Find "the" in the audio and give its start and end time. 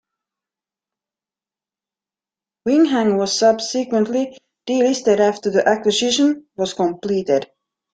5.51-5.69